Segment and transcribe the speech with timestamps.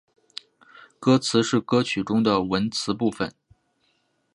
[0.99, 3.31] 歌词是歌曲中的文词部分。